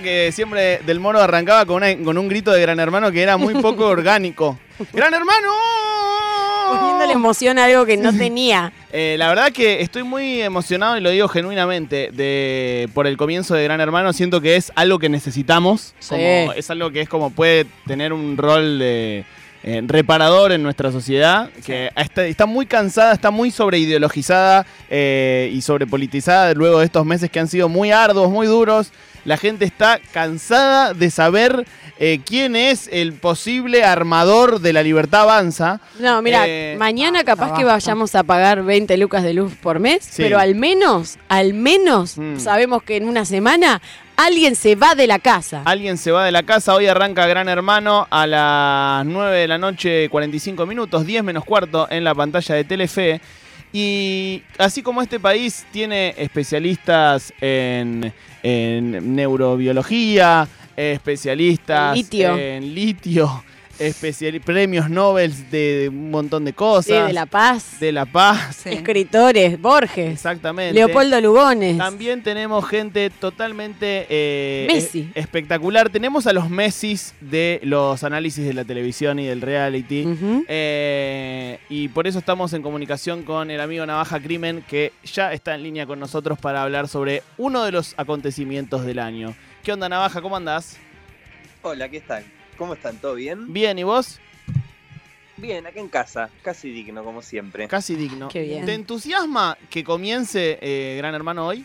que 0.00 0.30
siempre 0.32 0.78
Del 0.86 1.00
Moro 1.00 1.20
arrancaba 1.20 1.64
con, 1.66 1.76
una- 1.76 1.96
con 2.04 2.16
un 2.18 2.28
grito 2.28 2.52
de 2.52 2.60
Gran 2.62 2.78
Hermano 2.80 3.10
que 3.12 3.22
era 3.22 3.36
muy 3.36 3.54
poco 3.54 3.86
orgánico. 3.88 4.58
¡Gran 4.92 5.12
Hermano! 5.14 5.48
Poniéndole 6.68 7.12
emoción 7.12 7.58
a 7.58 7.64
algo 7.64 7.86
que 7.86 7.96
no 7.96 8.12
tenía. 8.12 8.72
Eh, 8.98 9.16
la 9.18 9.28
verdad 9.28 9.52
que 9.52 9.82
estoy 9.82 10.04
muy 10.04 10.40
emocionado 10.40 10.96
y 10.96 11.02
lo 11.02 11.10
digo 11.10 11.28
genuinamente 11.28 12.08
de, 12.14 12.88
por 12.94 13.06
el 13.06 13.18
comienzo 13.18 13.54
de 13.54 13.62
Gran 13.62 13.78
Hermano. 13.78 14.14
Siento 14.14 14.40
que 14.40 14.56
es 14.56 14.72
algo 14.74 14.98
que 14.98 15.10
necesitamos. 15.10 15.92
Sí. 15.98 16.14
como- 16.14 16.52
es 16.54 16.70
algo 16.70 16.90
que 16.90 17.02
es 17.02 17.08
como 17.08 17.28
puede 17.28 17.66
tener 17.86 18.14
un 18.14 18.38
rol 18.38 18.78
de 18.78 19.26
eh, 19.64 19.82
reparador 19.84 20.52
en 20.52 20.62
nuestra 20.62 20.90
sociedad. 20.92 21.50
Que 21.66 21.90
está, 21.94 22.24
está 22.24 22.46
muy 22.46 22.64
cansada, 22.64 23.12
está 23.12 23.30
muy 23.30 23.50
sobreideologizada 23.50 24.64
eh, 24.88 25.50
y 25.52 25.60
sobrepolitizada 25.60 26.54
luego 26.54 26.78
de 26.78 26.86
estos 26.86 27.04
meses 27.04 27.30
que 27.30 27.38
han 27.38 27.48
sido 27.48 27.68
muy 27.68 27.90
arduos, 27.90 28.30
muy 28.30 28.46
duros. 28.46 28.92
La 29.26 29.36
gente 29.36 29.64
está 29.64 29.98
cansada 30.12 30.94
de 30.94 31.10
saber 31.10 31.66
eh, 31.98 32.20
quién 32.24 32.54
es 32.56 32.88
el 32.92 33.12
posible 33.12 33.84
armador 33.84 34.60
de 34.60 34.72
la 34.72 34.82
libertad 34.82 35.22
avanza. 35.22 35.80
No, 35.98 36.22
mira, 36.22 36.44
Eh, 36.46 36.76
mañana 36.78 37.24
capaz 37.24 37.56
que 37.58 37.64
vayamos 37.64 38.14
a 38.14 38.22
pagar 38.22 38.62
20 38.62 38.96
lucas 38.96 39.22
de 39.24 39.34
luz 39.34 39.52
por 39.60 39.80
mes, 39.80 40.04
Sí. 40.04 40.22
pero 40.22 40.38
al 40.38 40.54
menos, 40.54 41.18
al 41.28 41.54
menos 41.54 42.16
Mm. 42.16 42.38
sabemos 42.38 42.82
que 42.84 42.96
en 42.96 43.08
una 43.08 43.24
semana 43.24 43.82
alguien 44.16 44.54
se 44.54 44.76
va 44.76 44.94
de 44.94 45.06
la 45.08 45.18
casa. 45.18 45.62
Alguien 45.64 45.98
se 45.98 46.12
va 46.12 46.24
de 46.24 46.30
la 46.32 46.44
casa, 46.44 46.74
hoy 46.74 46.86
arranca 46.86 47.26
Gran 47.26 47.48
Hermano 47.48 48.06
a 48.10 48.26
las 48.28 49.04
9 49.06 49.38
de 49.40 49.48
la 49.48 49.58
noche, 49.58 50.08
45 50.08 50.66
minutos, 50.66 51.04
10 51.04 51.24
menos 51.24 51.44
cuarto 51.44 51.88
en 51.90 52.04
la 52.04 52.14
pantalla 52.14 52.54
de 52.54 52.62
Telefe. 52.64 53.20
Y 53.72 54.42
así 54.58 54.80
como 54.82 55.02
este 55.02 55.18
país 55.20 55.66
tiene 55.72 56.14
especialistas 56.16 57.32
en, 57.40 58.12
en 58.48 59.16
neurobiología, 59.16 60.46
especialistas 60.76 61.96
En 61.96 62.02
litio. 62.02 62.36
en 62.38 62.74
litio, 62.74 63.44
especiali- 63.78 64.40
premios 64.40 64.88
Nobel 64.90 65.32
de, 65.50 65.88
un 65.90 66.10
montón 66.10 66.44
de 66.44 66.52
cosas, 66.52 66.84
Sí, 66.86 66.92
de 67.06 67.12
La 67.12 67.26
Paz, 67.26 67.78
de 67.80 67.92
La 67.92 68.06
Paz, 68.06 68.56
Sí. 68.62 68.70
escritores, 68.70 69.60
Borges, 69.60 70.12
exactamente. 70.14 70.74
Leopoldo 70.74 71.20
Lugones. 71.20 71.76
También 71.78 72.22
tenemos 72.22 72.66
gente 72.66 73.10
totalmente 73.10 74.06
eh, 74.08 74.66
Messi. 74.72 75.00
eh, 75.00 75.10
espectacular. 75.20 75.90
Tenemos 75.90 76.26
a 76.26 76.32
los 76.32 76.48
Messis 76.50 77.14
de 77.20 77.60
los 77.62 78.02
análisis 78.04 78.44
de 78.44 78.54
la 78.54 78.64
televisión 78.64 79.18
y 79.18 79.26
del 79.26 79.40
reality. 79.40 80.06
Eh, 80.48 81.58
y 81.68 81.88
por 81.88 82.06
eso 82.06 82.18
estamos 82.18 82.52
en 82.52 82.62
comunicación 82.62 83.22
con 83.22 83.50
el 83.50 83.60
amigo 83.60 83.84
Navaja 83.86 84.20
Crimen, 84.20 84.64
que 84.68 84.92
ya 85.04 85.32
está 85.32 85.54
en 85.54 85.62
línea 85.62 85.86
con 85.86 86.00
nosotros 86.00 86.38
para 86.38 86.62
hablar 86.62 86.88
sobre 86.88 87.22
uno 87.36 87.64
de 87.64 87.72
los 87.72 87.94
acontecimientos 87.96 88.84
del 88.84 88.98
año. 88.98 89.34
¿Qué 89.62 89.72
onda, 89.72 89.88
Navaja? 89.88 90.20
¿Cómo 90.22 90.36
andás? 90.36 90.76
Hola, 91.62 91.88
¿qué 91.88 92.00
tal? 92.00 92.24
¿Cómo 92.56 92.74
están? 92.74 92.96
¿Todo 92.96 93.14
bien? 93.14 93.52
Bien, 93.52 93.78
¿y 93.78 93.82
vos? 93.82 94.20
Bien, 95.36 95.66
acá 95.66 95.80
en 95.80 95.88
casa, 95.88 96.30
casi 96.42 96.70
digno 96.70 97.04
como 97.04 97.20
siempre. 97.20 97.68
Casi 97.68 97.94
digno. 97.94 98.28
Qué 98.28 98.42
bien. 98.42 98.64
¿Te 98.64 98.72
entusiasma 98.72 99.58
que 99.68 99.84
comience 99.84 100.58
eh, 100.62 100.96
Gran 100.96 101.14
Hermano 101.14 101.46
hoy? 101.46 101.64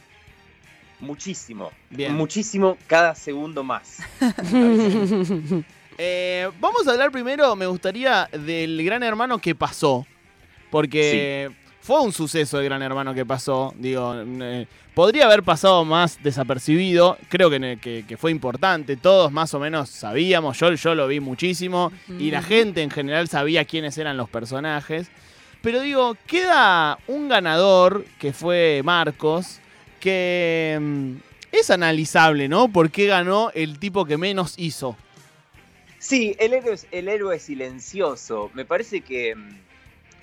Muchísimo, 1.00 1.72
Bien. 1.90 2.14
muchísimo 2.14 2.78
cada 2.88 3.16
segundo 3.16 3.64
más. 3.64 4.00
Eh, 6.04 6.50
vamos 6.60 6.88
a 6.88 6.92
hablar 6.92 7.12
primero, 7.12 7.56
me 7.56 7.68
gustaría, 7.68 8.28
del 8.32 8.84
Gran 8.84 9.04
Hermano 9.04 9.38
que 9.38 9.54
pasó. 9.54 10.08
Porque 10.72 11.52
fue 11.82 12.00
un 12.02 12.14
suceso 12.14 12.60
el 12.60 12.66
Gran 12.66 12.82
Hermano 12.82 13.14
que 13.14 13.26
pasó. 13.26 13.74
Digo, 13.78 14.14
eh, 14.16 14.68
podría 14.94 15.26
haber 15.26 15.44
pasado 15.44 15.84
más 15.84 16.22
desapercibido. 16.24 17.18
Creo 17.30 17.50
que, 17.50 17.78
que- 17.82 18.06
que 18.08 18.18
fue 18.18 18.32
importante. 18.32 18.96
Todos 18.98 19.32
más 19.32 19.54
o 19.54 19.60
menos 19.60 19.90
sabíamos. 19.90 20.58
Yo, 20.60 20.72
yo 20.74 20.96
lo 20.96 21.08
vi 21.08 21.20
muchísimo. 21.20 21.92
Y 22.20 22.32
la 22.32 22.42
gente 22.44 22.82
en 22.84 22.92
general 22.92 23.28
sabía 23.28 23.66
quiénes 23.66 23.98
eran 23.98 24.16
los 24.18 24.30
personajes. 24.30 25.10
Pero 25.62 25.82
digo, 25.82 26.16
queda 26.28 26.98
un 27.08 27.30
ganador 27.30 28.06
que 28.20 28.32
fue 28.34 28.82
Marcos. 28.84 29.60
Que 30.00 30.78
mm, 30.82 31.12
es 31.52 31.70
analizable, 31.70 32.48
¿no? 32.48 32.68
¿Por 32.72 32.90
qué 32.92 33.06
ganó 33.08 33.52
el 33.54 33.78
tipo 33.80 34.06
que 34.06 34.18
menos 34.18 34.54
hizo? 34.58 34.98
Sí, 36.00 36.36
el 36.40 36.54
héroe, 36.54 36.74
es- 36.74 36.88
el 36.92 37.08
héroe 37.08 37.38
silencioso. 37.40 38.50
Me 38.54 38.66
parece 38.66 39.02
que 39.02 39.36
mm, 39.36 39.50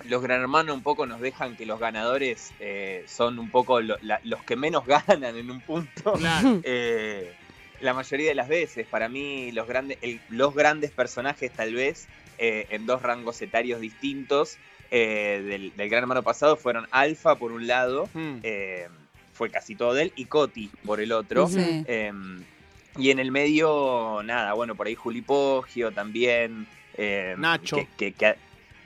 los 0.04 0.22
Gran 0.22 0.40
Hermanos 0.40 0.76
un 0.76 0.82
poco 0.82 1.06
nos 1.06 1.20
dejan 1.20 1.56
que 1.56 1.66
los 1.66 1.78
ganadores 1.80 2.52
eh, 2.60 3.04
son 3.08 3.38
un 3.38 3.50
poco 3.50 3.80
lo- 3.80 3.98
la- 4.02 4.20
los 4.24 4.42
que 4.44 4.56
menos 4.56 4.86
ganan 4.86 5.36
en 5.36 5.50
un 5.50 5.60
punto. 5.60 6.12
Claro. 6.14 6.60
Eh, 6.64 7.32
la 7.80 7.94
mayoría 7.94 8.28
de 8.30 8.34
las 8.34 8.48
veces, 8.48 8.86
para 8.88 9.08
mí, 9.08 9.52
los 9.52 9.68
grandes, 9.68 9.98
el- 10.02 10.20
los 10.30 10.54
grandes 10.54 10.90
personajes, 10.90 11.52
tal 11.52 11.74
vez, 11.74 12.08
eh, 12.38 12.66
en 12.70 12.86
dos 12.86 13.02
rangos 13.02 13.40
etarios 13.42 13.80
distintos 13.80 14.56
eh, 14.90 15.42
del, 15.46 15.76
del 15.76 15.88
Gran 15.88 16.02
Hermano 16.04 16.22
pasado, 16.22 16.56
fueron 16.56 16.88
Alfa 16.90 17.34
por 17.36 17.52
un 17.52 17.66
lado, 17.66 18.08
Mm. 18.14 18.38
eh, 18.42 18.88
fue 19.34 19.50
casi 19.50 19.76
todo 19.76 19.94
de 19.94 20.04
él, 20.04 20.12
y 20.16 20.24
Coti 20.24 20.70
por 20.84 21.00
el 21.00 21.12
otro. 21.12 21.46
Sí. 21.46 21.84
Eh, 21.86 22.10
y 22.96 23.10
en 23.10 23.20
el 23.20 23.30
medio, 23.30 24.22
nada, 24.24 24.54
bueno, 24.54 24.74
por 24.74 24.86
ahí 24.88 24.94
Juli 24.96 25.22
Poggio 25.22 25.92
también. 25.92 26.66
eh, 27.00 27.36
Nacho. 27.38 27.76
Que, 27.76 27.86
que- 27.96 28.12
que- 28.12 28.34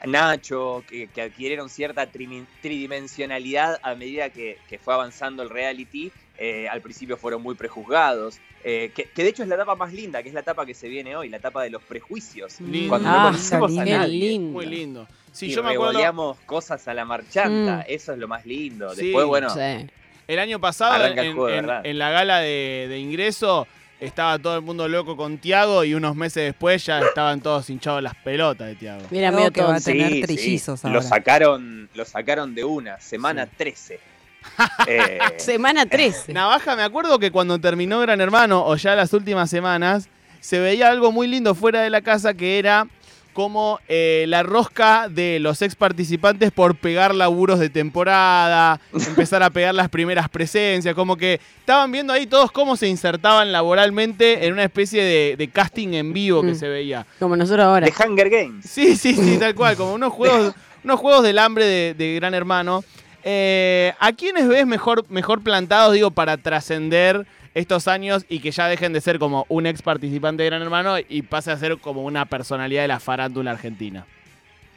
Nacho, 0.06 0.82
que, 0.88 1.08
que 1.08 1.22
adquirieron 1.22 1.68
cierta 1.68 2.06
tridimensionalidad 2.06 3.78
a 3.82 3.94
medida 3.94 4.30
que, 4.30 4.58
que 4.68 4.78
fue 4.78 4.94
avanzando 4.94 5.42
el 5.42 5.50
reality. 5.50 6.10
Eh, 6.38 6.66
al 6.68 6.80
principio 6.80 7.16
fueron 7.16 7.42
muy 7.42 7.54
prejuzgados. 7.54 8.38
eh, 8.64 8.90
que, 8.94 9.04
que 9.04 9.22
de 9.22 9.28
hecho 9.28 9.42
es 9.42 9.48
la 9.48 9.54
etapa 9.56 9.74
más 9.76 9.92
linda, 9.92 10.22
que 10.22 10.28
es 10.28 10.34
la 10.34 10.40
etapa 10.40 10.64
que 10.66 10.74
se 10.74 10.88
viene 10.88 11.14
hoy, 11.14 11.28
la 11.28 11.36
etapa 11.36 11.62
de 11.62 11.70
los 11.70 11.82
prejuicios. 11.82 12.60
Lindo. 12.60 12.88
Cuando 12.88 13.08
Ah, 13.08 13.12
no 13.16 13.22
conocemos 13.26 13.78
a 13.78 13.84
nadie. 13.84 14.08
lindo. 14.18 14.52
Muy 14.52 14.66
lindo. 14.66 15.06
Sí, 15.30 15.46
y 15.46 15.50
yo 15.50 15.62
me 15.62 15.70
acuerdo 15.74 16.36
cosas 16.46 16.86
a 16.88 16.94
la 16.94 17.04
marchanta. 17.04 17.78
Mm. 17.78 17.84
Eso 17.92 18.12
es 18.12 18.18
lo 18.18 18.28
más 18.28 18.44
lindo. 18.44 18.94
Sí. 18.94 19.06
Después, 19.06 19.26
bueno, 19.26 19.50
Sí. 19.50 19.86
el 20.26 20.38
año 20.38 20.58
pasado 20.60 21.04
el 21.06 21.18
en, 21.18 21.34
juego, 21.34 21.46
de 21.46 21.56
en- 21.58 21.66
verdad. 21.66 21.86
en 21.86 21.98
la 21.98 22.10
gala 22.10 22.38
de, 22.40 22.86
de 22.88 22.98
ingreso 22.98 23.66
estaba 24.06 24.38
todo 24.38 24.56
el 24.56 24.62
mundo 24.62 24.88
loco 24.88 25.16
con 25.16 25.38
Tiago 25.38 25.84
y 25.84 25.94
unos 25.94 26.16
meses 26.16 26.44
después 26.44 26.84
ya 26.84 27.00
estaban 27.00 27.40
todos 27.40 27.70
hinchados 27.70 28.02
las 28.02 28.14
pelotas 28.16 28.66
de 28.66 28.74
Tiago. 28.74 29.02
Mira, 29.10 29.30
medio 29.30 29.52
que 29.52 29.62
va 29.62 29.76
a 29.76 29.80
tener 29.80 30.24
trillizos 30.24 30.82
Lo 30.82 30.88
ahora. 30.90 31.02
sacaron, 31.02 31.88
lo 31.94 32.04
sacaron 32.04 32.54
de 32.54 32.64
una, 32.64 33.00
semana 33.00 33.44
Sí. 33.46 33.50
13. 33.56 34.00
Eh, 34.88 35.18
Semana 35.36 35.86
13. 35.86 36.32
Navaja, 36.34 36.74
me 36.74 36.82
acuerdo 36.82 37.18
que 37.20 37.30
cuando 37.30 37.60
terminó 37.60 38.00
Gran 38.00 38.20
Hermano 38.20 38.66
o 38.66 38.74
ya 38.74 38.96
las 38.96 39.12
últimas 39.12 39.48
semanas, 39.48 40.08
se 40.40 40.58
veía 40.58 40.88
algo 40.88 41.12
muy 41.12 41.28
lindo 41.28 41.54
fuera 41.54 41.82
de 41.82 41.90
la 41.90 42.02
casa 42.02 42.34
que 42.34 42.58
era 42.58 42.88
como 43.32 43.80
eh, 43.88 44.24
la 44.28 44.42
rosca 44.42 45.08
de 45.08 45.38
los 45.40 45.62
ex 45.62 45.74
participantes 45.74 46.50
por 46.52 46.74
pegar 46.76 47.14
laburos 47.14 47.58
de 47.58 47.70
temporada, 47.70 48.80
empezar 49.06 49.42
a 49.42 49.50
pegar 49.50 49.74
las 49.74 49.88
primeras 49.88 50.28
presencias, 50.28 50.94
como 50.94 51.16
que 51.16 51.40
estaban 51.60 51.90
viendo 51.92 52.12
ahí 52.12 52.26
todos 52.26 52.52
cómo 52.52 52.76
se 52.76 52.88
insertaban 52.88 53.52
laboralmente 53.52 54.46
en 54.46 54.52
una 54.52 54.64
especie 54.64 55.02
de, 55.02 55.36
de 55.36 55.48
casting 55.48 55.94
en 55.94 56.12
vivo 56.12 56.42
que 56.42 56.52
Mm. 56.52 56.56
se 56.56 56.68
veía. 56.68 57.06
Como 57.18 57.36
nosotros 57.36 57.64
ahora. 57.64 57.86
de 57.86 57.92
Hunger 57.92 58.28
Games. 58.30 58.66
Sí, 58.68 58.96
sí, 58.96 59.14
sí, 59.14 59.38
tal 59.38 59.54
cual, 59.54 59.76
como 59.76 59.94
unos 59.94 60.12
juegos, 60.12 60.54
unos 60.84 61.00
juegos 61.00 61.22
del 61.22 61.38
hambre 61.38 61.64
de, 61.64 61.94
de 61.94 62.14
Gran 62.16 62.34
Hermano. 62.34 62.84
Eh, 63.24 63.92
¿A 64.00 64.12
quiénes 64.12 64.48
ves 64.48 64.66
mejor, 64.66 65.04
mejor 65.08 65.42
plantados, 65.42 65.94
digo, 65.94 66.10
para 66.10 66.36
trascender 66.36 67.24
estos 67.54 67.88
años 67.88 68.24
y 68.28 68.40
que 68.40 68.50
ya 68.50 68.68
dejen 68.68 68.92
de 68.92 69.00
ser 69.00 69.18
como 69.18 69.46
un 69.48 69.66
ex 69.66 69.82
participante 69.82 70.42
de 70.42 70.48
Gran 70.48 70.62
Hermano 70.62 70.96
y 71.08 71.22
pase 71.22 71.50
a 71.50 71.56
ser 71.56 71.78
como 71.78 72.02
una 72.02 72.24
personalidad 72.26 72.82
de 72.82 72.88
la 72.88 73.00
farándula 73.00 73.50
argentina? 73.50 74.06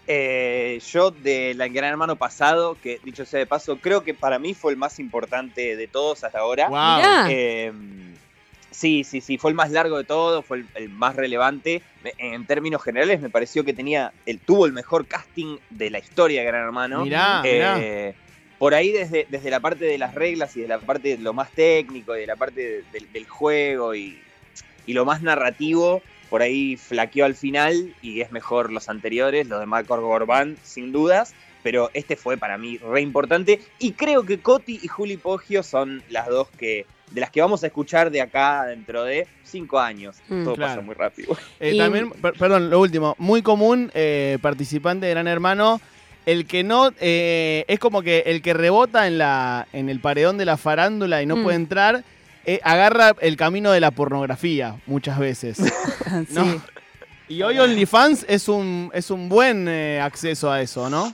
Eh, 0.07 0.79
yo 0.91 1.09
del 1.11 1.57
Gran 1.57 1.91
Hermano 1.91 2.15
pasado, 2.15 2.77
que 2.81 2.99
dicho 3.03 3.25
sea 3.25 3.39
de 3.39 3.47
paso, 3.47 3.77
creo 3.77 4.03
que 4.03 4.13
para 4.13 4.37
mí 4.37 4.53
fue 4.53 4.71
el 4.71 4.77
más 4.77 4.99
importante 4.99 5.75
de 5.75 5.87
todos 5.87 6.23
hasta 6.23 6.39
ahora. 6.39 6.67
Wow. 6.67 7.27
Eh, 7.29 7.71
sí, 8.69 9.03
sí, 9.03 9.21
sí, 9.21 9.37
fue 9.37 9.49
el 9.51 9.55
más 9.55 9.71
largo 9.71 9.97
de 9.97 10.03
todos, 10.03 10.45
fue 10.45 10.57
el, 10.57 10.67
el 10.75 10.89
más 10.89 11.15
relevante. 11.15 11.81
En 12.17 12.45
términos 12.45 12.83
generales 12.83 13.19
me 13.19 13.31
pareció 13.31 13.63
que 13.63 13.73
tenía, 13.73 14.13
el, 14.27 14.39
tuvo 14.39 14.67
el 14.67 14.73
mejor 14.73 15.07
casting 15.07 15.57
de 15.71 15.89
la 15.89 15.97
historia 15.97 16.41
de 16.41 16.47
Gran 16.47 16.63
Hermano. 16.65 17.03
Mirá, 17.03 17.41
mirá. 17.41 18.13
Por 18.59 18.73
ahí 18.73 18.91
desde, 18.91 19.27
desde 19.29 19.49
la 19.49 19.59
parte 19.59 19.85
de 19.85 19.97
las 19.97 20.15
reglas 20.15 20.55
y 20.55 20.61
de 20.61 20.67
la 20.67 20.79
parte 20.79 21.17
de 21.17 21.17
lo 21.23 21.33
más 21.33 21.51
técnico 21.51 22.15
y 22.15 22.21
de 22.21 22.27
la 22.27 22.35
parte 22.35 22.61
de- 22.61 22.83
del- 22.93 23.11
del 23.11 23.27
juego 23.27 23.93
y, 23.95 24.17
y 24.85 24.93
lo 24.93 25.03
más 25.05 25.21
narrativo, 25.21 26.01
por 26.29 26.41
ahí 26.41 26.77
flaqueó 26.77 27.25
al 27.25 27.35
final 27.35 27.93
y 28.01 28.21
es 28.21 28.31
mejor 28.31 28.71
los 28.71 28.87
anteriores, 28.89 29.47
los 29.47 29.59
de 29.59 29.65
Marco 29.65 29.99
Gorbán, 29.99 30.57
sin 30.63 30.91
dudas. 30.91 31.33
Pero 31.63 31.89
este 31.95 32.15
fue 32.15 32.37
para 32.37 32.57
mí 32.59 32.77
re 32.77 33.01
importante. 33.01 33.59
Y 33.79 33.93
creo 33.93 34.23
que 34.23 34.39
Coti 34.39 34.79
y 34.83 34.87
Juli 34.87 35.17
Poggio 35.17 35.63
son 35.63 36.03
las 36.09 36.27
dos 36.27 36.47
que. 36.59 36.85
de 37.11 37.21
las 37.21 37.29
que 37.31 37.41
vamos 37.41 37.63
a 37.63 37.67
escuchar 37.67 38.09
de 38.11 38.19
acá 38.21 38.65
dentro 38.65 39.03
de 39.03 39.27
cinco 39.43 39.79
años. 39.79 40.15
Mm. 40.27 40.43
Todo 40.43 40.55
Claro. 40.55 40.71
pasa 40.73 40.81
muy 40.85 40.95
rápido. 40.95 41.35
Eh, 41.59 41.73
Y- 41.73 41.77
También, 41.77 42.09
per- 42.11 42.33
perdón, 42.33 42.69
lo 42.69 42.79
último, 42.79 43.15
muy 43.19 43.41
común, 43.41 43.89
eh, 43.93 44.37
participante 44.41 45.05
de 45.07 45.11
Gran 45.13 45.27
Hermano, 45.27 45.79
el 46.25 46.45
que 46.47 46.63
no, 46.63 46.91
eh, 46.99 47.65
es 47.67 47.79
como 47.79 48.01
que 48.01 48.23
el 48.27 48.41
que 48.41 48.53
rebota 48.53 49.07
en, 49.07 49.17
la, 49.17 49.67
en 49.73 49.89
el 49.89 49.99
paredón 49.99 50.37
de 50.37 50.45
la 50.45 50.57
farándula 50.57 51.21
y 51.21 51.25
no 51.25 51.35
Mm. 51.37 51.43
puede 51.43 51.55
entrar, 51.55 52.03
eh, 52.45 52.59
agarra 52.63 53.15
el 53.21 53.37
camino 53.37 53.71
de 53.71 53.79
la 53.79 53.91
pornografía 53.91 54.75
muchas 54.87 55.17
veces. 55.19 55.57
¿no? 56.29 56.43
Sí. 56.45 56.61
Y 57.27 57.41
hoy 57.41 57.57
OnlyFans 57.59 58.25
es 58.29 58.47
un, 58.47 58.91
es 58.93 59.09
un 59.09 59.29
buen 59.29 59.67
eh, 59.67 59.99
acceso 60.01 60.51
a 60.51 60.61
eso, 60.61 60.89
¿no? 60.89 61.13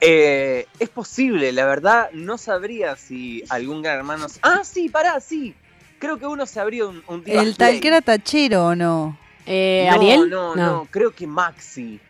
Eh, 0.00 0.66
es 0.78 0.88
posible, 0.90 1.52
la 1.52 1.64
verdad, 1.64 2.10
no 2.12 2.36
sabría 2.36 2.96
si 2.96 3.42
algún 3.48 3.80
gran 3.82 3.98
hermano. 3.98 4.26
Ah, 4.42 4.60
sí, 4.64 4.88
pará, 4.88 5.18
sí. 5.20 5.54
Creo 5.98 6.18
que 6.18 6.26
uno 6.26 6.44
se 6.44 6.60
abrió 6.60 6.92
un, 7.06 7.22
¿El 7.24 7.56
tal 7.56 7.80
que 7.80 7.88
era 7.88 8.02
tachero 8.02 8.66
o 8.66 8.74
no? 8.74 9.18
Eh, 9.46 9.86
no, 9.88 9.94
¿Ariel? 9.96 10.30
No, 10.30 10.56
no, 10.56 10.88
creo 10.90 11.10
que 11.14 11.26
Maxi. 11.26 12.00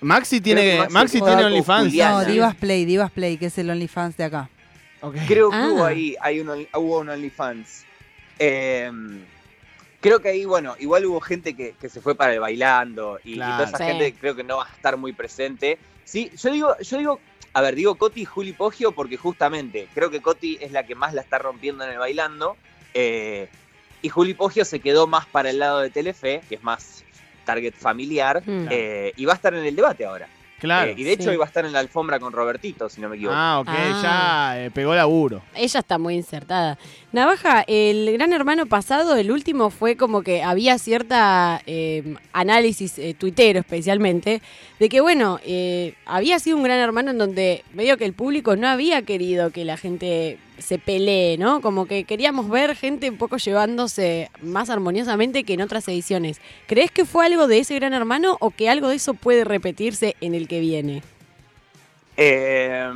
Maxi 0.00 0.40
tiene, 0.40 0.86
Maxi 0.90 1.20
tiene 1.20 1.44
OnlyFans. 1.44 1.84
No, 1.86 1.90
Diana. 1.90 2.24
Divas 2.24 2.54
Play, 2.54 2.84
Divas 2.84 3.10
Play, 3.10 3.36
que 3.38 3.46
es 3.46 3.58
el 3.58 3.70
OnlyFans 3.70 4.16
de 4.16 4.24
acá. 4.24 4.48
Creo 5.28 5.50
que 5.50 5.56
Ah. 5.56 5.68
hubo 5.70 5.84
ahí, 5.84 6.16
hay 6.20 6.40
un, 6.40 6.48
hubo 6.74 7.00
un 7.00 7.08
OnlyFans. 7.10 7.84
Eh, 8.38 8.90
creo 10.00 10.20
que 10.20 10.28
ahí, 10.30 10.44
bueno, 10.44 10.76
igual 10.78 11.04
hubo 11.06 11.20
gente 11.20 11.54
que, 11.54 11.74
que 11.80 11.88
se 11.88 12.00
fue 12.00 12.14
para 12.14 12.32
el 12.32 12.40
bailando 12.40 13.18
y, 13.24 13.36
toda 13.38 13.64
esa 13.64 13.78
Sí. 13.78 13.84
gente 13.84 14.14
creo 14.20 14.34
que 14.34 14.44
no 14.44 14.56
va 14.58 14.66
a 14.66 14.74
estar 14.74 14.96
muy 14.96 15.12
presente. 15.12 15.78
Sí, 16.04 16.30
yo 16.36 16.50
digo, 16.50 16.76
yo 16.80 16.98
digo, 16.98 17.20
a 17.52 17.60
ver, 17.60 17.74
digo 17.74 17.94
Coti 17.96 18.22
y 18.22 18.24
Juli 18.24 18.52
Poggio 18.52 18.92
porque 18.92 19.16
justamente 19.16 19.88
creo 19.94 20.10
que 20.10 20.20
Coti 20.20 20.58
es 20.60 20.72
la 20.72 20.84
que 20.86 20.94
más 20.94 21.14
la 21.14 21.20
está 21.22 21.38
rompiendo 21.38 21.84
en 21.84 21.90
el 21.92 21.98
bailando. 21.98 22.56
eh, 22.94 23.48
y 24.02 24.10
Juli 24.10 24.34
Poggio 24.34 24.66
se 24.66 24.80
quedó 24.80 25.06
más 25.06 25.24
para 25.24 25.48
el 25.48 25.58
lado 25.58 25.80
de 25.80 25.88
Telefe, 25.88 26.42
que 26.48 26.56
es 26.56 26.62
más 26.62 27.04
target 27.44 27.74
familiar, 27.74 28.42
Mm. 28.44 28.66
eh, 28.70 29.12
y 29.16 29.24
va 29.24 29.32
a 29.32 29.36
estar 29.36 29.54
en 29.54 29.64
el 29.64 29.76
debate 29.76 30.04
ahora. 30.04 30.28
Claro. 30.60 30.92
Eh, 30.92 30.94
y 30.96 31.04
de 31.04 31.12
hecho 31.12 31.24
Sí. 31.28 31.34
iba 31.34 31.44
a 31.44 31.48
estar 31.48 31.66
en 31.66 31.72
la 31.72 31.80
alfombra 31.80 32.18
con 32.18 32.32
Robertito, 32.32 32.88
si 32.88 32.98
no 33.00 33.10
me 33.10 33.16
equivoco. 33.16 33.36
Ah, 33.36 33.58
ok, 33.60 33.68
Ah. 33.68 34.00
ya 34.54 34.64
eh, 34.64 34.70
pegó 34.70 34.94
laburo. 34.94 35.42
Ella 35.54 35.80
está 35.80 35.98
muy 35.98 36.14
insertada. 36.14 36.78
Navaja, 37.12 37.64
el 37.66 38.10
gran 38.14 38.32
hermano 38.32 38.64
pasado, 38.64 39.14
el 39.16 39.30
último, 39.30 39.68
fue 39.68 39.96
como 39.96 40.22
que 40.22 40.42
había 40.42 40.78
cierta 40.78 41.60
eh, 41.66 42.14
análisis 42.32 42.98
eh, 42.98 43.14
tuitero 43.18 43.60
especialmente, 43.60 44.40
de 44.78 44.88
que 44.88 45.00
bueno, 45.02 45.38
eh, 45.44 45.94
había 46.06 46.38
sido 46.38 46.56
un 46.56 46.62
gran 46.62 46.78
hermano 46.78 47.10
en 47.10 47.18
donde 47.18 47.62
medio 47.74 47.98
que 47.98 48.06
el 48.06 48.14
público 48.14 48.56
no 48.56 48.66
había 48.68 49.02
querido 49.02 49.50
que 49.50 49.66
la 49.66 49.76
gente 49.76 50.38
se 50.58 50.78
pelee, 50.78 51.36
¿no? 51.38 51.60
Como 51.60 51.86
que 51.86 52.04
queríamos 52.04 52.48
ver 52.48 52.76
gente 52.76 53.10
un 53.10 53.16
poco 53.16 53.36
llevándose 53.36 54.30
más 54.42 54.70
armoniosamente 54.70 55.44
que 55.44 55.54
en 55.54 55.62
otras 55.62 55.86
ediciones. 55.88 56.40
¿Crees 56.66 56.90
que 56.90 57.04
fue 57.04 57.26
algo 57.26 57.46
de 57.46 57.58
ese 57.58 57.74
gran 57.74 57.94
hermano 57.94 58.36
o 58.40 58.50
que 58.50 58.68
algo 58.68 58.88
de 58.88 58.96
eso 58.96 59.14
puede 59.14 59.44
repetirse 59.44 60.16
en 60.20 60.34
el 60.34 60.48
que 60.48 60.60
viene? 60.60 61.02
Eh, 62.16 62.88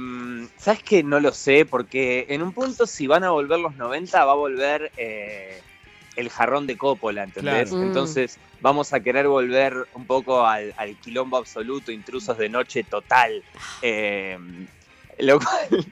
¿Sabes 0.57 0.83
que 0.83 1.03
No 1.03 1.21
lo 1.21 1.33
sé, 1.33 1.67
porque 1.67 2.27
en 2.29 2.43
un 2.43 2.53
punto, 2.53 2.87
si 2.87 3.07
van 3.07 3.25
a 3.25 3.31
volver 3.31 3.59
los 3.59 3.75
90, 3.77 4.25
va 4.25 4.33
a 4.33 4.37
volver 4.37 4.93
eh, 4.97 5.61
el 6.17 6.31
jarrón 6.31 6.67
de 6.67 6.77
Coppola, 6.77 7.25
¿entendés? 7.25 7.71
Claro. 7.71 7.85
Entonces, 7.85 8.39
vamos 8.61 8.93
a 8.93 9.01
querer 9.01 9.27
volver 9.29 9.87
un 9.95 10.05
poco 10.07 10.47
al, 10.47 10.75
al 10.77 10.97
quilombo 10.97 11.37
absoluto, 11.37 11.91
intrusos 11.91 12.39
de 12.39 12.49
noche 12.49 12.85
total. 12.85 13.43
Eh, 13.83 14.39
lo, 15.19 15.39
cual, 15.41 15.87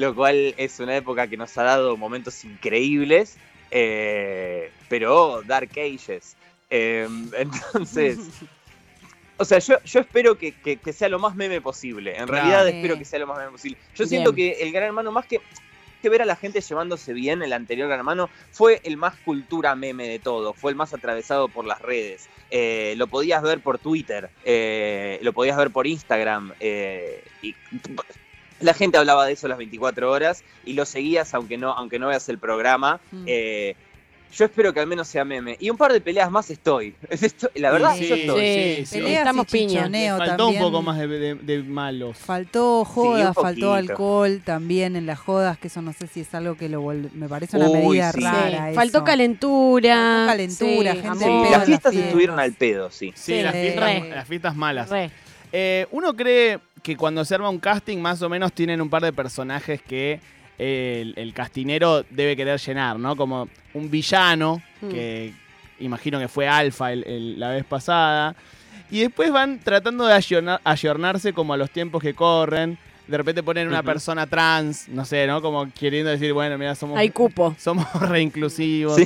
lo 0.00 0.14
cual 0.14 0.54
es 0.56 0.80
una 0.80 0.96
época 0.96 1.26
que 1.28 1.36
nos 1.36 1.56
ha 1.58 1.62
dado 1.62 1.96
momentos 1.96 2.44
increíbles, 2.44 3.36
eh, 3.70 4.70
pero 4.88 5.42
Dark 5.46 5.70
Ages. 5.78 6.36
Eh, 6.70 7.06
entonces. 7.36 8.18
O 9.36 9.44
sea, 9.44 9.58
yo, 9.58 9.76
yo 9.84 10.00
espero 10.00 10.36
que, 10.36 10.52
que- 10.52 10.76
que 10.76 10.92
sea 10.92 11.08
lo 11.08 11.18
más 11.18 11.34
meme 11.34 11.60
posible. 11.60 12.14
En 12.16 12.28
realidad 12.28 12.66
Sí. 12.66 12.76
espero 12.76 12.98
que 12.98 13.04
sea 13.06 13.18
lo 13.18 13.26
más 13.26 13.38
meme 13.38 13.52
posible. 13.52 13.78
Yo 13.94 14.04
Bien. 14.04 14.08
siento 14.08 14.34
que 14.34 14.52
el 14.62 14.70
Gran 14.72 14.84
Hermano, 14.88 15.12
más 15.12 15.24
que, 15.24 15.40
que 16.02 16.08
ver 16.10 16.20
a 16.20 16.26
la 16.26 16.36
gente 16.36 16.60
llevándose 16.60 17.14
bien, 17.14 17.42
el 17.42 17.52
anterior 17.54 17.88
Gran 17.88 18.00
Hermano, 18.00 18.28
fue 18.52 18.80
el 18.84 18.98
más 18.98 19.16
cultura 19.24 19.74
meme 19.74 20.08
de 20.08 20.18
todo. 20.18 20.52
Fue 20.52 20.70
el 20.72 20.76
más 20.76 20.92
atravesado 20.92 21.48
por 21.48 21.64
las 21.64 21.80
redes. 21.80 22.28
Eh, 22.50 22.94
lo 22.98 23.06
podías 23.06 23.42
ver 23.42 23.60
por 23.60 23.78
Twitter, 23.78 24.28
eh, 24.44 25.18
lo 25.22 25.32
podías 25.32 25.56
ver 25.56 25.70
por 25.70 25.86
Instagram. 25.86 26.52
eh, 26.60 27.22
y 27.42 27.54
la 28.60 28.74
gente 28.74 28.98
hablaba 28.98 29.26
de 29.26 29.32
eso 29.32 29.48
las 29.48 29.58
24 29.58 30.10
horas 30.10 30.44
y 30.64 30.72
lo 30.74 30.84
seguías 30.86 31.34
aunque 31.34 31.56
no, 31.58 31.72
aunque 31.72 31.98
no 31.98 32.08
veas 32.08 32.28
el 32.28 32.38
programa. 32.38 33.00
Mm. 33.12 33.24
Eh, 33.26 33.74
yo 34.32 34.44
espero 34.44 34.72
que 34.72 34.78
al 34.78 34.86
menos 34.86 35.08
sea 35.08 35.24
meme. 35.24 35.56
Y 35.58 35.70
un 35.70 35.76
par 35.76 35.92
de 35.92 36.00
peleas 36.00 36.30
más 36.30 36.50
estoy. 36.50 36.94
Esto- 37.10 37.50
la 37.56 37.72
verdad, 37.72 37.96
Sí, 37.96 38.06
yo 38.06 38.14
estoy. 38.14 38.40
sí, 38.40 38.86
sí. 38.86 38.98
Peleas 38.98 39.18
Estamos 39.22 39.46
piña. 39.48 39.68
chichoneo 39.80 40.18
Faltó 40.18 40.36
también. 40.36 40.62
un 40.62 40.70
poco 40.70 40.82
más 40.82 40.98
de, 41.00 41.08
de- 41.08 41.34
de 41.34 41.62
malos. 41.64 42.16
Faltó 42.16 42.84
joda, 42.84 43.34
faltó 43.34 43.74
alcohol 43.74 44.40
también 44.44 44.94
en 44.94 45.06
las 45.06 45.18
jodas, 45.18 45.58
que 45.58 45.66
eso 45.66 45.82
no 45.82 45.92
sé 45.92 46.06
si 46.06 46.20
es 46.20 46.32
algo 46.32 46.56
que 46.56 46.68
lo 46.68 46.80
me 46.82 47.28
parece 47.28 47.56
una 47.56 47.68
Uy, 47.70 47.96
medida 47.98 48.12
sí. 48.12 48.20
rara. 48.20 48.68
Sí, 48.68 48.74
Faltó 48.76 49.02
calentura. 49.02 49.96
Faltó 49.96 50.30
calentura, 50.30 50.92
sí, 50.92 51.00
gente 51.00 51.24
amor. 51.24 51.50
las 51.50 51.64
fiestas 51.64 51.94
las 51.94 52.04
estuvieron 52.04 52.38
al 52.38 52.52
pedo, 52.52 52.90
sí. 52.92 53.12
Sí, 53.16 53.32
Sí, 53.34 53.42
las, 53.42 53.52
fiestas, 53.52 54.08
las 54.10 54.28
fiestas 54.28 54.54
malas. 54.54 54.88
Re. 54.90 55.10
Eh, 55.52 55.86
uno 55.90 56.14
cree 56.14 56.58
que 56.82 56.96
cuando 56.96 57.24
se 57.24 57.34
arma 57.34 57.48
un 57.50 57.58
casting, 57.58 57.98
más 57.98 58.22
o 58.22 58.28
menos 58.28 58.52
tienen 58.52 58.80
un 58.80 58.88
par 58.88 59.02
de 59.02 59.12
personajes 59.12 59.82
que 59.82 60.20
eh, 60.58 60.98
el, 61.02 61.14
el 61.16 61.32
castinero 61.34 62.04
debe 62.10 62.36
querer 62.36 62.58
llenar, 62.60 62.98
¿no? 62.98 63.16
Como 63.16 63.48
un 63.74 63.90
villano, 63.90 64.62
Mm. 64.82 64.88
que 64.88 65.32
imagino 65.80 66.18
que 66.18 66.28
fue 66.28 66.46
Alfa 66.48 66.92
el- 66.92 67.04
el- 67.06 67.40
la 67.40 67.50
vez 67.50 67.64
pasada. 67.64 68.34
Y 68.90 69.00
después 69.00 69.30
van 69.30 69.58
tratando 69.60 70.06
de 70.06 70.14
ayornar- 70.14 70.60
ayornarse 70.64 71.32
como 71.32 71.52
a 71.54 71.56
los 71.56 71.70
tiempos 71.70 72.02
que 72.02 72.14
corren. 72.14 72.78
De 73.06 73.16
repente 73.16 73.42
ponen 73.42 73.68
una 73.68 73.82
persona 73.82 74.26
trans, 74.26 74.88
no 74.88 75.04
sé, 75.04 75.26
¿no? 75.26 75.42
Como 75.42 75.68
queriendo 75.72 76.10
decir, 76.10 76.32
bueno, 76.32 76.56
mira, 76.58 76.74
somos, 76.74 76.98
Hay 76.98 77.10
cupo. 77.10 77.54
somos 77.58 77.86
reinclusivos. 78.08 78.96
Sí. 78.96 79.04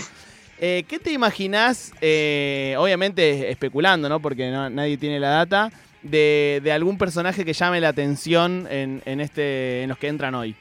Eh, 0.61 0.85
¿Qué 0.89 0.99
te 0.99 1.13
imaginás, 1.13 1.93
eh, 2.01 2.75
obviamente 2.79 3.51
especulando, 3.51 4.09
¿no? 4.09 4.21
Porque 4.21 4.51
no- 4.51 4.71
nadie 4.71 4.97
tiene 4.97 5.19
la 5.21 5.29
data, 5.31 5.71
de, 6.05 6.61
de 6.63 6.73
algún 6.73 6.97
personaje 6.97 7.45
que 7.45 7.53
llame 7.53 7.81
la 7.81 7.89
atención 7.89 8.69
en, 8.71 9.03
en 9.05 9.21
este, 9.21 9.83
en 9.83 9.89
los 9.89 9.99
que 9.99 10.09
entran 10.09 10.35
hoy? 10.35 10.55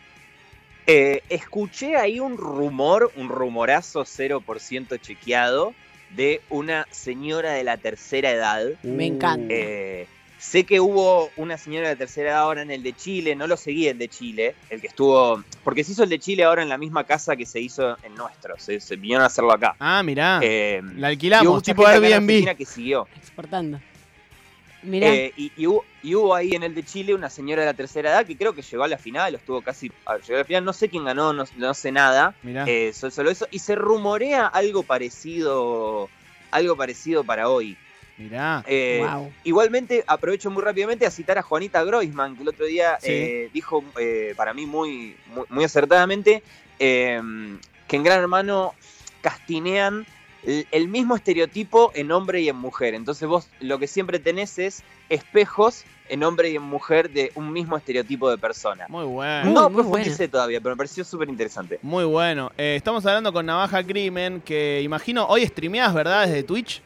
Eh, 0.88 1.22
escuché 1.30 1.96
ahí 1.96 2.20
un 2.20 2.38
rumor, 2.38 3.12
un 3.16 3.30
rumorazo 3.30 4.04
0% 4.04 5.00
chequeado, 5.00 5.74
de 6.16 6.42
una 6.50 6.88
señora 6.92 7.54
de 7.54 7.64
la 7.64 7.78
tercera 7.78 8.32
edad. 8.32 8.64
Me 8.84 9.06
encanta. 9.06 9.48
Eh, 9.50 10.08
sé 10.38 10.66
que 10.66 10.80
hubo 10.80 11.30
una 11.38 11.58
señora 11.58 11.88
de 11.90 11.96
tercera 11.96 12.32
edad 12.32 12.40
ahora 12.40 12.62
en 12.62 12.72
el 12.72 12.84
de 12.84 12.94
Chile, 12.94 13.36
no 13.36 13.48
lo 13.48 13.56
seguí 13.56 13.88
el 13.88 13.98
de 13.98 14.10
Chile, 14.10 14.56
el 14.70 14.82
que 14.82 14.88
estuvo. 14.88 15.42
Porque 15.64 15.84
se 15.84 15.94
hizo 15.94 16.04
el 16.04 16.10
de 16.10 16.20
Chile 16.20 16.44
ahora 16.44 16.62
en 16.62 16.70
la 16.70 16.78
misma 16.78 17.06
casa 17.06 17.36
que 17.36 17.46
se 17.46 17.62
hizo 17.62 17.98
en 18.04 18.14
nuestro, 18.16 18.60
se, 18.60 18.80
se 18.80 18.96
vinieron 18.98 19.24
a 19.24 19.28
hacerlo 19.28 19.54
acá. 19.54 19.76
Ah, 19.80 20.04
mirá. 20.04 20.40
Eh, 20.44 20.82
la 20.98 21.08
alquilamos, 21.08 21.64
tipo 21.64 21.88
Airbnb. 21.88 22.56
Que 22.58 22.66
siguió. 22.66 23.08
Exportando. 23.16 23.80
Mirá. 24.84 25.08
Eh, 25.14 25.34
y, 25.38 25.52
y 25.56 25.66
hubo, 25.68 25.86
y 26.02 26.14
hubo 26.16 26.36
ahí 26.36 26.52
en 26.54 26.64
el 26.64 26.76
de 26.76 26.84
Chile 26.84 27.14
una 27.16 27.30
señora 27.30 27.62
de 27.62 27.68
la 27.68 27.74
tercera 27.74 28.10
edad 28.12 28.26
que 28.26 28.38
creo 28.38 28.54
que 28.54 28.62
llegó 28.62 28.84
a 28.84 28.88
la 28.88 28.98
final, 28.98 29.34
estuvo 29.36 29.62
casi. 29.62 29.92
a- 30.06 30.18
Llegó 30.18 30.36
a 30.36 30.40
la 30.40 30.46
final, 30.46 30.66
no 30.66 30.74
sé 30.74 30.90
quién 30.90 31.06
ganó, 31.06 31.32
no, 31.34 31.46
no 31.58 31.74
sé 31.74 31.92
nada. 31.92 32.36
Mirá. 32.44 32.66
eh, 32.68 32.92
so- 32.94 33.10
solo 33.12 33.32
eso. 33.32 33.48
Y 33.52 33.60
se 33.60 33.76
rumorea 33.76 34.46
algo 34.48 34.84
parecido. 34.84 36.10
Algo 36.52 36.76
parecido 36.76 37.24
para 37.24 37.50
hoy. 37.50 37.76
mirá. 38.18 38.64
Eh, 38.68 39.00
wow. 39.02 39.34
Igualmente, 39.44 40.04
aprovecho 40.06 40.52
muy 40.52 40.62
rápidamente 40.62 41.06
a 41.08 41.12
citar 41.12 41.38
a 41.40 41.42
Juanita 41.42 41.84
Groisman, 41.84 42.36
que 42.36 42.44
el 42.44 42.50
otro 42.50 42.66
día 42.68 43.00
Sí. 43.02 43.08
eh, 43.12 43.50
dijo 43.54 43.84
eh, 44.00 44.34
para 44.38 44.54
mí 44.54 44.66
muy, 44.68 45.16
muy, 45.28 45.46
muy 45.50 45.64
acertadamente 45.64 46.44
eh, 46.78 47.20
que 47.88 47.96
en 47.96 48.04
Gran 48.04 48.20
Hermano 48.20 48.74
castinean 49.22 50.06
el, 50.46 50.88
mismo 50.88 51.16
estereotipo 51.16 51.92
en 51.96 52.12
hombre 52.12 52.42
y 52.42 52.50
en 52.50 52.56
mujer. 52.56 52.94
Entonces 52.94 53.28
vos 53.28 53.48
lo 53.60 53.80
que 53.80 53.88
siempre 53.88 54.20
tenés 54.20 54.60
es 54.60 54.84
espejos 55.10 55.86
en 56.10 56.24
hombre 56.24 56.50
y 56.52 56.56
en 56.56 56.64
mujer 56.64 57.10
de 57.10 57.32
un 57.36 57.52
mismo 57.52 57.78
estereotipo 57.78 58.30
de 58.30 58.38
persona. 58.38 58.86
Muy 58.90 59.06
bueno. 59.06 59.50
No 59.52 59.70
muy 59.70 59.84
profundicé 59.84 60.28
todavía, 60.28 60.60
pero 60.60 60.76
me 60.76 60.78
pareció 60.78 61.04
súper 61.04 61.30
interesante. 61.30 61.80
Muy 61.82 62.04
bueno. 62.04 62.52
Eh, 62.58 62.76
estamos 62.76 63.06
hablando 63.06 63.32
con 63.32 63.46
Navaja 63.46 63.84
Crimen, 63.84 64.42
que 64.42 64.82
imagino 64.82 65.26
hoy 65.28 65.46
streameás, 65.46 65.94
¿verdad? 65.94 66.28
Desde 66.28 66.44
Twitch. 66.44 66.82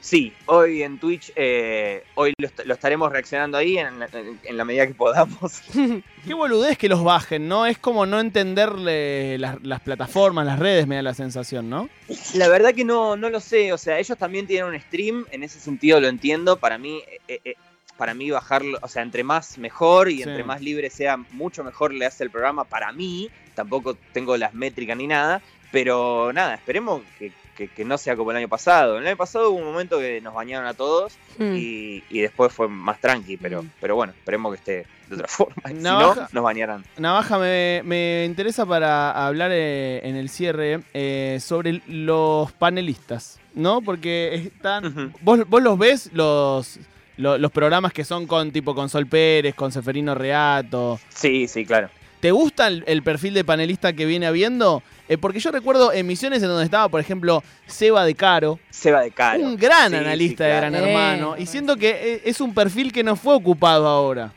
Sí, 0.00 0.32
hoy 0.46 0.82
en 0.82 0.98
Twitch, 0.98 1.30
eh, 1.36 2.04
hoy 2.14 2.32
lo, 2.38 2.46
est- 2.46 2.64
lo 2.64 2.72
estaremos 2.74 3.12
reaccionando 3.12 3.58
ahí 3.58 3.76
en, 3.76 3.98
la- 3.98 4.06
en- 4.12 4.40
en 4.44 4.56
la 4.56 4.64
medida 4.64 4.86
que 4.86 4.94
podamos. 4.94 5.60
Qué 6.26 6.34
boludez 6.34 6.78
que 6.78 6.88
los 6.88 7.04
bajen, 7.04 7.48
¿no? 7.48 7.66
Es 7.66 7.76
como 7.78 8.06
no 8.06 8.18
entenderle 8.20 9.38
las, 9.38 9.62
las 9.62 9.80
plataformas, 9.80 10.46
las 10.46 10.58
redes, 10.58 10.86
me 10.86 10.96
da 10.96 11.02
la 11.02 11.14
sensación, 11.14 11.68
¿no? 11.70 11.88
La 12.34 12.48
verdad 12.48 12.74
que 12.74 12.84
no, 12.84 13.16
no 13.16 13.30
lo 13.30 13.40
sé, 13.40 13.72
o 13.72 13.78
sea, 13.78 13.98
ellos 13.98 14.16
también 14.18 14.46
tienen 14.46 14.72
un 14.72 14.80
stream, 14.80 15.26
en 15.30 15.42
ese 15.42 15.60
sentido 15.60 16.00
lo 16.00 16.08
entiendo, 16.08 16.56
para 16.56 16.78
mí, 16.78 17.02
eh, 17.28 17.40
eh, 17.44 17.54
para 17.96 18.14
mí 18.14 18.30
bajarlo, 18.30 18.78
o 18.80 18.88
sea, 18.88 19.02
entre 19.02 19.22
más 19.24 19.58
mejor 19.58 20.08
y 20.10 20.16
Sí. 20.18 20.22
entre 20.22 20.44
más 20.44 20.62
libre 20.62 20.88
sea, 20.90 21.18
mucho 21.32 21.62
mejor 21.62 21.92
le 21.92 22.06
hace 22.06 22.24
el 22.24 22.30
programa 22.30 22.64
para 22.64 22.92
mí, 22.92 23.28
tampoco 23.54 23.96
tengo 24.12 24.36
las 24.38 24.54
métricas 24.54 24.96
ni 24.96 25.06
nada, 25.06 25.42
pero 25.70 26.32
nada, 26.32 26.54
esperemos 26.54 27.02
que, 27.18 27.32
que, 27.60 27.68
que 27.68 27.84
no 27.84 27.98
sea 27.98 28.16
como 28.16 28.30
el 28.30 28.38
año 28.38 28.48
pasado. 28.48 28.96
El 28.98 29.06
año 29.06 29.16
pasado 29.18 29.50
hubo 29.50 29.58
un 29.58 29.64
momento 29.66 29.98
que 29.98 30.20
nos 30.22 30.32
bañaron 30.34 30.66
a 30.66 30.72
todos 30.74 31.12
Mm. 31.38 31.54
y, 31.56 32.02
y 32.10 32.20
después 32.20 32.52
fue 32.52 32.68
más 32.68 33.00
tranqui, 33.00 33.36
pero, 33.36 33.62
Mm. 33.62 33.70
pero 33.80 33.96
bueno, 33.96 34.12
esperemos 34.16 34.52
que 34.52 34.58
esté 34.58 34.86
de 35.08 35.14
otra 35.14 35.28
forma. 35.28 35.62
Si 35.66 35.74
no, 35.74 36.14
nos 36.32 36.42
bañarán. 36.44 36.84
Navaja, 36.96 37.38
me, 37.38 37.82
me 37.84 38.24
interesa 38.24 38.64
para 38.64 39.26
hablar 39.26 39.50
eh, 39.52 40.00
en 40.04 40.16
el 40.16 40.28
cierre 40.30 40.80
eh, 40.94 41.38
sobre 41.40 41.82
los 41.86 42.50
panelistas, 42.52 43.38
¿no? 43.54 43.82
Porque 43.82 44.34
están. 44.34 45.12
¿Vos, 45.20 45.40
vos 45.48 45.62
los 45.62 45.78
ves, 45.78 46.10
los, 46.12 46.78
lo- 47.16 47.36
los, 47.38 47.50
programas 47.52 47.92
que 47.92 48.04
son 48.04 48.26
con 48.26 48.50
tipo 48.52 48.74
con 48.74 48.88
Sol 48.88 49.06
Pérez, 49.06 49.54
con 49.54 49.70
Seferino 49.72 50.14
Reato? 50.14 50.98
Sí, 51.10 51.46
sí, 51.48 51.64
claro. 51.66 51.88
¿Te 52.20 52.30
gusta 52.32 52.66
el, 52.66 52.84
el 52.86 53.02
perfil 53.02 53.32
de 53.34 53.44
panelista 53.44 53.92
que 53.94 54.04
viene 54.06 54.26
habiendo? 54.26 54.82
Eh, 55.08 55.16
porque 55.18 55.40
yo 55.40 55.50
recuerdo 55.50 55.90
emisiones 55.92 56.42
en 56.42 56.48
donde 56.48 56.64
estaba, 56.64 56.88
por 56.88 57.00
ejemplo, 57.00 57.42
Seba 57.66 58.04
de 58.04 58.14
Caro, 58.14 58.60
Seba 58.70 59.00
de 59.00 59.10
Caro. 59.10 59.40
un 59.42 59.56
gran 59.56 59.90
Sí, 59.90 59.96
analista 59.96 60.44
sí, 60.44 60.50
de. 60.50 60.56
Gran 60.56 60.74
Eh, 60.74 60.78
Hermano, 60.78 61.36
y 61.38 61.46
siento 61.46 61.76
que 61.76 61.90
eh, 62.14 62.22
es 62.26 62.40
un 62.40 62.52
perfil 62.54 62.92
que 62.92 63.02
no 63.02 63.16
fue 63.16 63.34
ocupado 63.34 63.88
ahora. 63.88 64.32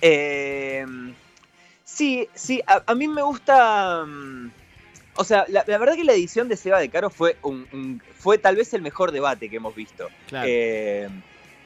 Eh, 0.00 0.86
sí, 1.84 2.28
sí, 2.34 2.62
a, 2.66 2.82
a 2.86 2.94
mí 2.94 3.08
me 3.08 3.22
gusta. 3.22 4.04
mm, 4.06 4.50
O 5.16 5.24
sea, 5.24 5.44
la, 5.48 5.64
la 5.66 5.78
verdad 5.78 5.96
que 5.96 6.04
la 6.04 6.12
edición 6.12 6.48
de 6.48 6.56
Seba 6.56 6.78
de 6.78 6.88
Caro 6.88 7.10
fue 7.10 7.36
un, 7.42 7.66
un- 7.72 8.02
fue 8.18 8.38
tal 8.38 8.54
vez 8.56 8.72
el 8.74 8.82
mejor 8.82 9.10
debate 9.12 9.48
que 9.48 9.56
hemos 9.56 9.74
visto. 9.74 10.08
Claro. 10.28 10.46
Eh, 10.48 11.08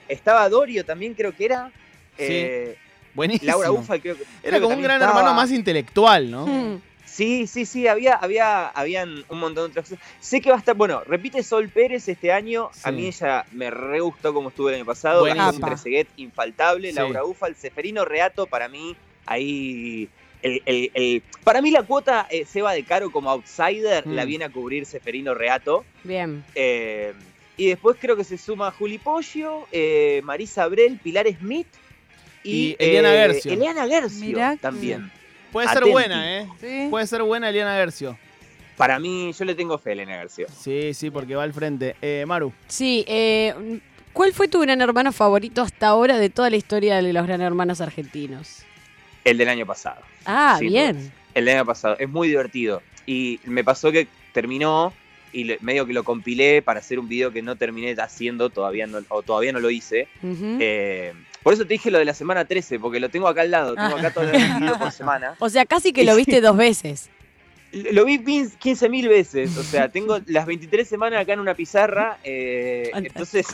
estaba 0.08 0.48
Dorio 0.48 0.84
también, 0.84 1.14
creo 1.14 1.36
que 1.36 1.44
era. 1.44 1.70
Eh, 2.18 2.76
Buenísimo. 3.14 3.50
Laura 3.50 3.72
Ufal, 3.72 4.00
creo 4.00 4.16
que. 4.16 4.22
Era 4.22 4.30
creo 4.42 4.54
que 4.54 4.60
como 4.62 4.76
un 4.76 4.82
gran 4.82 5.00
estaba. 5.00 5.18
hermano 5.20 5.36
más 5.36 5.50
intelectual, 5.50 6.30
¿no? 6.30 6.46
Mm. 6.46 6.80
Sí, 7.04 7.46
sí, 7.46 7.66
sí, 7.66 7.86
había, 7.88 8.14
había, 8.14 8.68
habían 8.68 9.22
un 9.28 9.38
montón 9.38 9.64
de 9.66 9.70
otras 9.72 9.90
cosas. 9.90 10.04
Sé 10.20 10.40
que 10.40 10.48
va 10.48 10.56
a 10.56 10.58
estar, 10.60 10.74
bueno, 10.74 11.02
repite 11.06 11.42
Sol 11.42 11.68
Pérez 11.68 12.08
este 12.08 12.32
año. 12.32 12.70
A 12.84 12.90
mí 12.90 13.06
ella 13.08 13.44
me 13.52 13.70
re 13.70 14.00
gustó 14.00 14.32
como 14.32 14.48
estuvo 14.48 14.70
el 14.70 14.76
año 14.76 14.86
pasado. 14.86 15.26
Trezeguet, 15.60 16.08
infaltable. 16.16 16.88
Sí. 16.88 16.94
Laura 16.94 17.24
Ufal, 17.26 17.54
Seferino 17.54 18.06
Reato, 18.06 18.46
para 18.46 18.68
mí, 18.68 18.96
ahí. 19.26 20.08
El, 20.40 20.60
el- 20.66 20.90
el- 20.94 21.22
para 21.44 21.60
mí 21.62 21.70
la 21.70 21.82
cuota 21.84 22.26
eh, 22.30 22.44
Seba 22.46 22.72
de 22.72 22.82
Caro 22.82 23.12
como 23.12 23.30
outsider 23.30 24.04
Mm. 24.08 24.12
la 24.14 24.24
viene 24.24 24.44
a 24.46 24.50
cubrir 24.50 24.86
Seferino 24.86 25.34
Reato. 25.34 25.84
Bien. 26.02 26.42
Eh, 26.56 27.12
y 27.58 27.66
después 27.68 27.96
creo 28.00 28.16
que 28.16 28.24
se 28.24 28.38
suma 28.38 28.70
Juli 28.72 28.98
Pollo, 28.98 29.66
eh, 29.70 30.20
Marisa 30.24 30.64
Abrel, 30.64 30.98
Pilar 31.00 31.26
Smith 31.38 31.68
y, 32.44 32.70
Y 32.70 32.76
Eliana 32.78 33.14
eh, 33.14 33.18
Gercio. 33.18 33.52
Eliana 33.52 33.86
Gercio 33.86 34.20
Mirá 34.26 34.52
que- 34.52 34.58
también. 34.58 35.10
Puede 35.52 35.68
ser 35.68 35.84
buena, 35.84 36.38
¿eh? 36.40 36.46
Sí. 36.60 36.86
Puede 36.90 37.06
ser 37.06 37.22
buena 37.22 37.50
Eliana 37.50 37.74
Gercio. 37.74 38.18
Para 38.76 38.98
mí, 38.98 39.32
yo 39.38 39.44
le 39.44 39.54
tengo 39.54 39.76
fe 39.78 39.90
a 39.90 39.92
Eliana 39.92 40.12
Gercio. 40.18 40.46
Sí, 40.58 40.94
sí, 40.94 41.10
porque 41.10 41.34
va 41.34 41.42
al 41.42 41.52
frente. 41.52 41.94
Eh, 42.00 42.24
Maru. 42.26 42.52
Sí, 42.68 43.04
eh, 43.06 43.80
¿cuál 44.12 44.32
fue 44.32 44.48
tu 44.48 44.60
gran 44.60 44.80
hermano 44.80 45.12
favorito 45.12 45.60
hasta 45.62 45.88
ahora 45.88 46.18
de 46.18 46.30
toda 46.30 46.48
la 46.50 46.56
historia 46.56 47.00
de 47.02 47.12
los 47.12 47.26
gran 47.26 47.42
hermanos 47.42 47.80
argentinos? 47.82 48.62
El 49.24 49.36
del 49.38 49.48
año 49.50 49.66
pasado. 49.66 50.00
Ah, 50.24 50.56
bien. 50.60 51.12
El 51.34 51.44
del 51.44 51.56
año 51.56 51.66
pasado. 51.66 51.96
Es 51.98 52.08
muy 52.08 52.28
divertido. 52.28 52.82
Y 53.06 53.38
me 53.44 53.62
pasó 53.62 53.92
que 53.92 54.08
terminó 54.32 54.92
y 55.34 55.54
medio 55.60 55.86
que 55.86 55.92
lo 55.92 56.02
compilé 56.04 56.62
para 56.62 56.80
hacer 56.80 56.98
un 56.98 57.08
video 57.08 57.30
que 57.30 57.42
no 57.42 57.56
terminé 57.56 57.94
haciendo, 57.98 58.50
todavía 58.50 58.86
no, 58.86 58.98
o 59.08 59.22
todavía 59.22 59.52
no 59.52 59.60
lo 59.60 59.70
hice. 59.70 60.08
Eh, 60.22 61.12
por 61.42 61.54
eso 61.54 61.62
te 61.62 61.74
dije 61.74 61.90
lo 61.90 61.98
de 61.98 62.04
la 62.04 62.14
semana 62.14 62.44
13, 62.44 62.78
porque 62.78 63.00
lo 63.00 63.08
tengo 63.08 63.28
acá 63.28 63.42
al 63.42 63.50
lado. 63.50 63.74
Tengo 63.74 63.96
acá 63.96 64.10
todo 64.10 64.24
el 64.24 64.32
video 64.32 64.78
por 64.78 64.92
semana. 64.92 65.34
O 65.38 65.48
sea, 65.48 65.64
casi 65.66 65.92
que 65.92 66.04
lo 66.04 66.14
viste 66.16 66.40
dos 66.40 66.56
veces. 66.56 67.10
Lo 67.72 68.04
vi 68.04 68.22
15 68.58 68.88
mil 68.88 69.08
veces. 69.08 69.56
O 69.56 69.62
sea, 69.62 69.88
tengo 69.92 70.18
las 70.26 70.46
23 70.46 70.86
semanas 70.88 71.22
acá 71.22 71.32
en 71.32 71.40
una 71.40 71.54
pizarra. 71.54 72.18
eh, 72.22 72.90
entonces, 72.94 73.46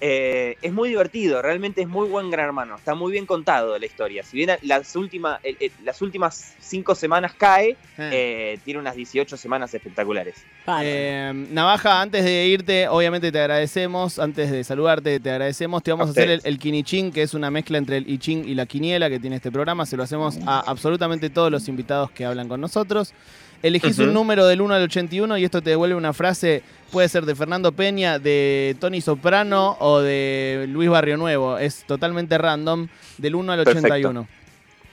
eh, 0.00 0.56
es 0.62 0.72
muy 0.72 0.88
divertido. 0.90 1.40
Realmente 1.42 1.80
es 1.82 1.88
muy 1.88 2.08
buen 2.08 2.30
gran 2.30 2.46
hermano. 2.46 2.76
Está 2.76 2.94
muy 2.94 3.12
bien 3.12 3.24
contado 3.26 3.78
la 3.78 3.86
historia. 3.86 4.22
Si 4.22 4.36
bien 4.36 4.50
las, 4.62 4.94
últimas 4.96 5.40
el- 5.42 5.56
el- 5.60 5.72
las 5.84 6.02
últimas 6.02 6.54
5 6.60 6.94
semanas 6.94 7.32
cae, 7.36 7.76
eh, 7.98 8.58
tiene 8.64 8.80
unas 8.80 8.94
18 8.96 9.36
semanas 9.36 9.72
espectaculares. 9.72 10.34
Vale. 10.66 10.88
Eh, 10.88 11.32
Navaja, 11.50 12.00
antes 12.02 12.24
de 12.24 12.46
irte, 12.46 12.88
obviamente 12.88 13.30
te 13.32 13.38
agradecemos. 13.40 14.18
Antes 14.18 14.50
de 14.50 14.64
saludarte, 14.64 15.18
te 15.20 15.30
agradecemos. 15.30 15.82
Te 15.82 15.92
vamos 15.92 16.06
a, 16.06 16.10
A 16.10 16.12
hacer 16.12 16.30
el, 16.30 16.40
el 16.44 16.58
Quinichín, 16.58 17.10
que 17.12 17.22
es 17.22 17.34
una 17.34 17.50
mezcla 17.50 17.78
entre 17.78 17.96
el 17.98 18.08
I 18.10 18.18
Ching 18.18 18.46
y 18.48 18.54
la 18.54 18.66
quiniela 18.66 19.08
que 19.08 19.18
tiene 19.18 19.36
este 19.36 19.50
programa. 19.50 19.86
Se 19.86 19.96
lo 19.96 20.02
hacemos 20.02 20.38
a 20.46 20.60
absolutamente 20.60 21.30
todos 21.30 21.50
los 21.50 21.68
invitados 21.68 22.10
que 22.10 22.24
hablan 22.24 22.48
con 22.48 22.60
nosotros. 22.60 23.14
Elegís 23.62 23.98
un 23.98 24.06
Ujú. 24.06 24.14
número 24.14 24.46
del 24.46 24.60
1 24.60 24.74
al 24.74 24.82
81 24.82 25.38
y 25.38 25.44
esto 25.44 25.62
te 25.62 25.70
devuelve 25.70 25.94
una 25.96 26.12
frase. 26.12 26.62
Puede 26.92 27.08
ser 27.08 27.24
de 27.24 27.34
Fernando 27.34 27.72
Peña, 27.72 28.18
de 28.18 28.76
Tony 28.78 29.00
Soprano 29.00 29.76
o 29.80 30.00
de 30.00 30.66
Luis 30.68 30.88
Barrio 30.88 31.16
Nuevo. 31.16 31.58
Es 31.58 31.84
totalmente 31.86 32.38
random. 32.38 32.88
Del 33.18 33.34
1 33.34 33.52
al 33.52 33.64
Perfecto. 33.64 33.86
81. 33.88 34.28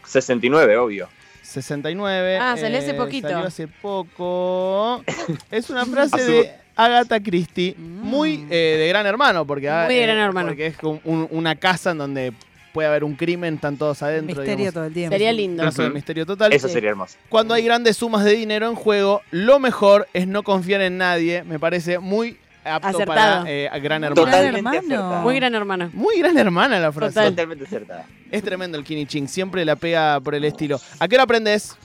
69, 0.06 0.78
obvio. 0.78 1.10
69. 1.42 2.38
Ah, 2.38 2.56
salió 2.58 2.80
hace 2.80 2.94
poquito. 2.94 3.30
Salió 3.30 3.46
hace 3.48 3.68
poco. 3.68 5.04
Es 5.52 5.70
una 5.70 5.86
frase 5.86 6.24
de 6.24 6.52
Agatha 6.76 7.20
Christie, 7.22 7.76
Mm. 7.78 8.00
muy 8.02 8.48
eh, 8.50 8.78
de 8.80 8.88
gran 8.88 9.06
hermano, 9.06 9.46
porque, 9.46 9.70
ah, 9.70 9.84
Muy 9.86 9.96
de 9.96 10.04
eh, 10.04 10.08
Gran 10.08 10.18
Hermano. 10.18 10.48
porque 10.48 10.68
es 10.68 10.78
como 10.78 11.00
un- 11.04 11.28
una 11.30 11.56
casa 11.56 11.92
en 11.92 12.00
donde 12.00 12.34
puede 12.74 12.88
haber 12.88 13.04
un 13.04 13.16
crimen, 13.16 13.56
están 13.56 13.78
todos 13.78 14.02
adentro. 14.02 14.36
Misterio 14.36 14.56
digamos. 14.56 14.74
todo 14.74 14.86
el 14.86 14.94
tiempo. 14.94 15.14
Sería 15.14 15.32
lindo. 15.32 15.68
Ujú. 15.68 15.82
misterio 15.90 16.26
total. 16.26 16.52
Eso 16.52 16.68
sería 16.68 16.90
hermoso. 16.90 17.18
Cuando 17.30 17.54
hay 17.54 17.64
grandes 17.64 17.98
sumas 17.98 18.26
de 18.26 18.34
dinero 18.34 18.68
en 18.68 18.76
juego, 18.76 19.22
lo 19.32 19.60
mejor 19.60 20.08
es 20.14 20.28
no 20.28 20.44
confiar 20.44 20.82
en 20.82 20.98
nadie. 20.98 21.44
Me 21.44 21.60
parece 21.60 22.00
muy 22.00 22.38
apto 22.66 22.88
Acertado. 22.90 23.44
para 23.44 23.52
eh, 23.52 23.70
gran 23.82 24.04
hermano. 24.04 24.16
Totalmente 24.26 24.58
hermano. 24.58 24.78
acertado. 24.80 25.22
Muy 25.22 25.36
gran 25.36 25.56
hermano. 25.56 25.90
Muy 25.94 26.20
gran 26.20 26.38
hermana 26.38 26.80
la 26.80 26.92
frase. 26.92 27.14
Total. 27.14 27.30
Totalmente 27.30 27.66
acertada. 27.66 28.06
Es 28.32 28.44
tremendo 28.44 28.78
el 28.78 28.84
Kiniching, 28.84 29.28
siempre 29.28 29.64
la 29.64 29.76
pega 29.76 30.20
por 30.20 30.34
el 30.34 30.44
estilo. 30.44 30.80
¿A 31.00 31.08
qué 31.08 31.16
hora 31.16 31.24
aprendes? 31.24 31.78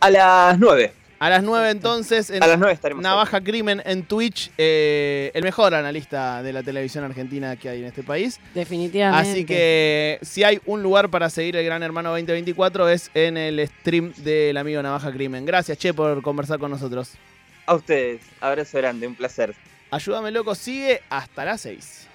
A 0.00 0.10
las 0.10 0.58
9. 0.58 0.92
A 1.18 1.30
las 1.30 1.42
9 1.42 1.70
entonces 1.70 2.28
en 2.30 2.42
A 2.42 2.46
las 2.46 2.58
9 2.58 2.74
estaremos. 2.74 3.02
Navaja 3.02 3.40
Crimen 3.40 3.82
en 3.86 4.02
Twitch, 4.04 4.50
eh, 4.58 5.30
el 5.34 5.42
mejor 5.42 5.74
analista 5.74 6.42
de 6.42 6.52
la 6.52 6.62
televisión 6.62 7.04
argentina 7.04 7.56
que 7.56 7.70
hay 7.70 7.80
en 7.80 7.86
este 7.86 8.02
país. 8.02 8.38
Definitivamente. 8.54 9.30
Así 9.30 9.44
que 9.46 10.18
si 10.22 10.44
hay 10.44 10.60
un 10.66 10.82
lugar 10.82 11.08
para 11.08 11.30
seguir 11.30 11.56
el 11.56 11.64
Gran 11.64 11.82
Hermano 11.82 12.10
2024 12.10 12.88
es 12.90 13.10
en 13.14 13.36
el 13.36 13.66
stream 13.66 14.12
del 14.18 14.56
amigo 14.56 14.82
Navaja 14.82 15.10
Crimen. 15.10 15.46
Gracias, 15.46 15.78
Che, 15.78 15.94
por 15.94 16.20
conversar 16.22 16.58
con 16.58 16.70
nosotros. 16.70 17.12
A 17.64 17.74
ustedes. 17.74 18.20
Abrazo 18.40 18.78
grande, 18.78 19.06
un 19.06 19.14
placer. 19.14 19.54
Ayúdame, 19.90 20.30
loco, 20.30 20.54
sigue 20.54 21.00
hasta 21.08 21.44
las 21.44 21.62
6. 21.62 22.08